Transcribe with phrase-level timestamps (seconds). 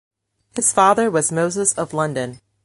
[0.55, 2.41] His father was Moses of London.